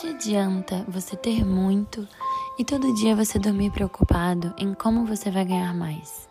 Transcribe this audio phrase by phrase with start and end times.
[0.00, 2.08] que adianta você ter muito
[2.58, 6.26] e todo dia você dormir preocupado em como você vai ganhar mais?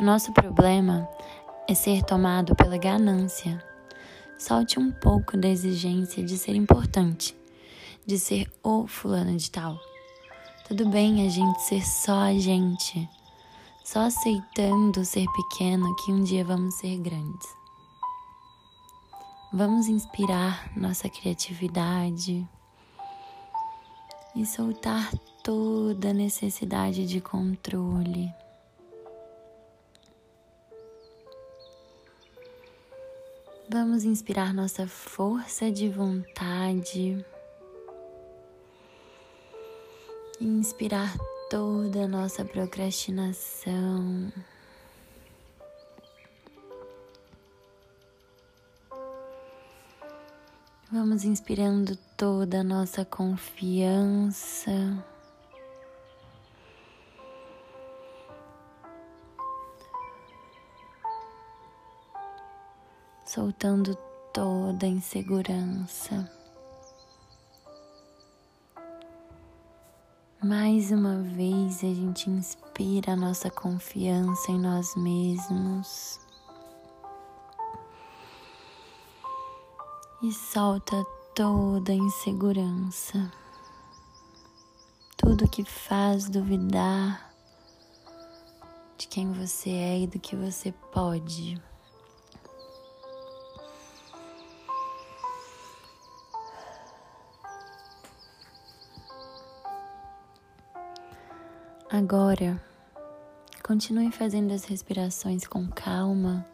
[0.00, 1.08] O nosso problema
[1.68, 3.64] é ser tomado pela ganância.
[4.36, 7.36] Solte um pouco da exigência de ser importante,
[8.04, 9.78] de ser o fulano de tal.
[10.66, 13.08] Tudo bem a gente ser só a gente,
[13.84, 17.46] só aceitando ser pequeno que um dia vamos ser grandes.
[19.52, 22.44] Vamos inspirar nossa criatividade
[24.36, 25.10] e soltar
[25.42, 28.32] toda necessidade de controle.
[33.68, 37.24] Vamos inspirar nossa força de vontade
[40.40, 41.16] inspirar
[41.50, 44.32] toda a nossa procrastinação.
[50.92, 54.70] Vamos inspirando toda a nossa confiança.
[63.24, 63.96] Soltando
[64.32, 66.30] toda a insegurança.
[70.40, 76.25] Mais uma vez a gente inspira a nossa confiança em nós mesmos.
[80.26, 83.30] E solta toda insegurança,
[85.16, 87.32] tudo que faz duvidar
[88.98, 91.62] de quem você é e do que você pode.
[101.88, 102.60] Agora,
[103.62, 106.44] continue fazendo as respirações com calma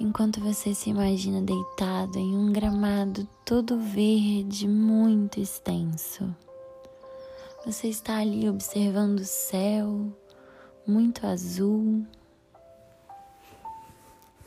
[0.00, 6.34] enquanto você se imagina deitado em um gramado todo verde, muito extenso.
[7.66, 10.10] Você está ali observando o céu,
[10.86, 12.06] muito azul.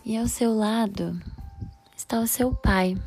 [0.03, 1.21] E ao seu lado
[1.95, 2.97] está o seu pai.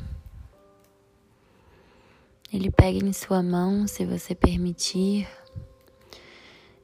[2.51, 5.27] Ele pega em sua mão, se você permitir,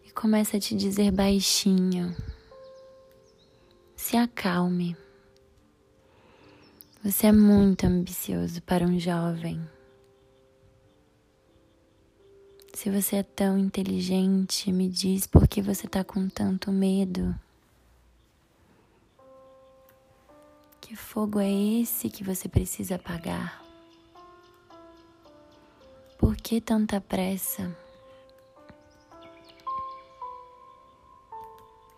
[0.05, 2.13] e começa a te dizer baixinho:
[3.95, 5.02] se acalme.
[7.03, 9.61] Você é muito ambicioso para um jovem.
[12.73, 17.37] Se você é tão inteligente, me diz por que você está com tanto medo.
[20.79, 23.61] Que fogo é esse que você precisa apagar?
[26.17, 27.69] Por que tanta pressa?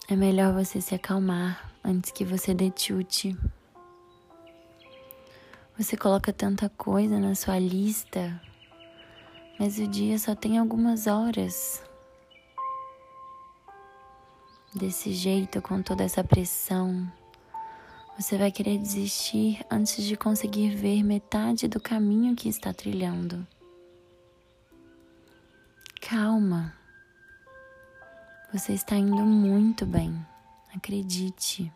[0.07, 3.37] É melhor você se acalmar antes que você dê chute.
[5.77, 8.41] Você coloca tanta coisa na sua lista,
[9.59, 11.83] mas o dia só tem algumas horas.
[14.73, 17.11] Desse jeito, com toda essa pressão,
[18.17, 23.45] você vai querer desistir antes de conseguir ver metade do caminho que está trilhando.
[26.01, 26.73] Calma.
[28.53, 30.25] Você está indo muito bem.
[30.73, 31.69] Acredite.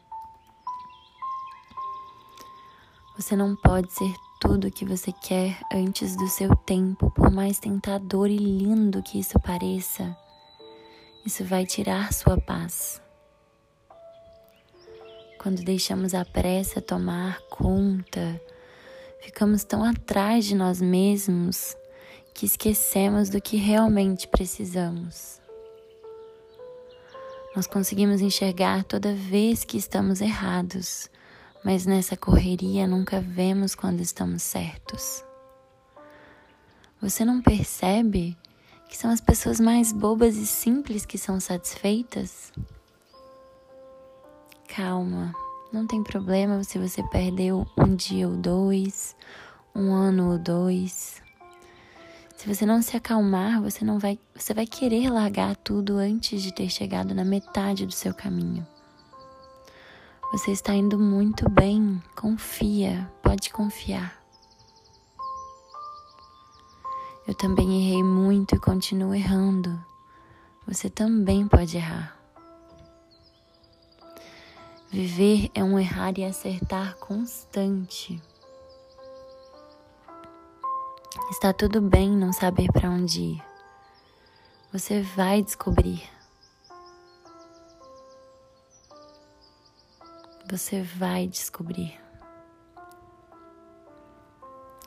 [3.19, 7.59] Você não pode ser tudo o que você quer antes do seu tempo, por mais
[7.59, 10.16] tentador e lindo que isso pareça.
[11.25, 13.02] Isso vai tirar sua paz.
[15.38, 18.41] Quando deixamos a pressa tomar conta,
[19.19, 21.75] ficamos tão atrás de nós mesmos
[22.34, 25.41] que esquecemos do que realmente precisamos.
[27.53, 31.09] Nós conseguimos enxergar toda vez que estamos errados
[31.64, 35.24] mas nessa correria nunca vemos quando estamos certos.
[37.02, 38.38] Você não percebe
[38.90, 42.52] que são as pessoas mais bobas e simples que são satisfeitas?
[44.68, 45.34] Calma,
[45.72, 49.16] não tem problema se você perdeu um dia ou dois,
[49.76, 51.22] um ano ou dois.
[52.35, 56.53] Se você não se acalmar, você não vai, você vai querer largar tudo antes de
[56.53, 58.66] ter chegado na metade do seu caminho.
[60.31, 62.03] Você está indo muito bem.
[62.16, 64.20] Confia, pode confiar.
[67.28, 69.84] Eu também errei muito e continuo errando.
[70.67, 72.16] Você também pode errar.
[74.91, 78.22] Viver é um errar e acertar constante.
[81.32, 83.43] Está tudo bem não saber para onde ir.
[84.72, 86.19] Você vai descobrir.
[90.49, 91.99] Você vai descobrir.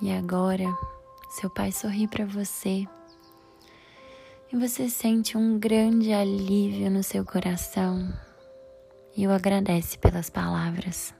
[0.01, 0.67] E agora,
[1.31, 2.87] seu pai sorri para você
[4.53, 8.13] e você sente um grande alívio no seu coração
[9.17, 11.15] e o agradece pelas palavras.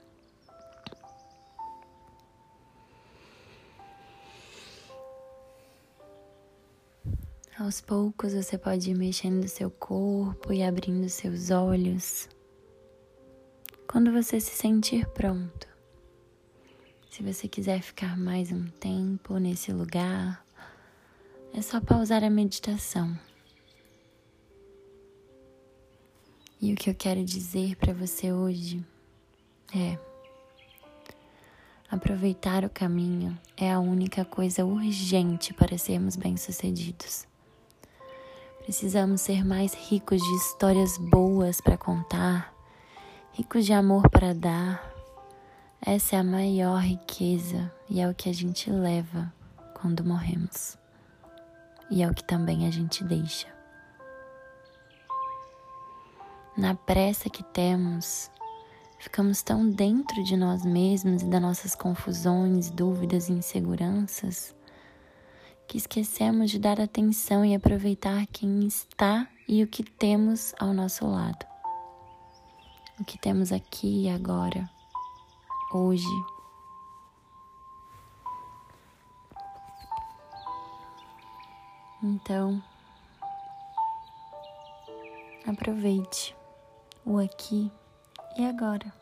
[7.59, 12.29] Aos poucos você pode ir mexendo seu corpo e abrindo seus olhos.
[13.93, 15.69] Quando você se sentir pronto,
[17.11, 20.43] se você quiser ficar mais um tempo nesse lugar,
[21.53, 23.15] é só pausar a meditação.
[26.59, 28.83] E o que eu quero dizer para você hoje
[29.77, 29.99] é:
[31.91, 37.27] aproveitar o caminho é a única coisa urgente para sermos bem-sucedidos.
[38.65, 42.52] Precisamos ser mais ricos de histórias boas para contar,
[43.33, 44.93] ricos de amor para dar.
[45.81, 49.33] Essa é a maior riqueza e é o que a gente leva
[49.75, 50.79] quando morremos
[51.91, 53.49] e é o que também a gente deixa.
[56.57, 58.31] Na pressa que temos,
[58.99, 64.55] ficamos tão dentro de nós mesmos e das nossas confusões, dúvidas e inseguranças
[65.67, 71.07] que esquecemos de dar atenção e aproveitar quem está e o que temos ao nosso
[71.07, 71.52] lado.
[73.03, 74.71] O que temos aqui e agora,
[75.75, 76.07] hoje.
[82.01, 82.63] Então,
[85.45, 86.37] aproveite
[87.05, 87.73] o aqui
[88.39, 88.95] e agora.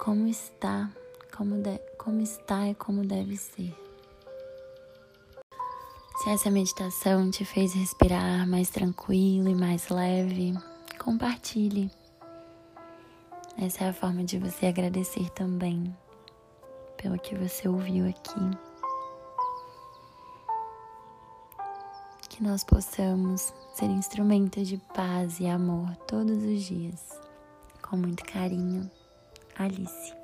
[0.00, 0.90] Como está,
[1.36, 3.72] como, de, como está e como deve ser.
[6.16, 10.52] Se essa meditação te fez respirar mais tranquilo e mais leve,
[11.08, 11.90] compartilhe.
[13.56, 15.96] Essa é a forma de você agradecer também
[16.98, 18.68] pelo que você ouviu aqui.
[22.28, 27.18] que nós possamos ser instrumentos de paz e amor todos os dias.
[27.82, 28.88] Com muito carinho,
[29.56, 30.17] Alice.